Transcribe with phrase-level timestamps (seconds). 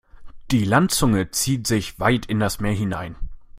[0.49, 3.15] Die Landzunge zieht sich weit in das Meer hinein.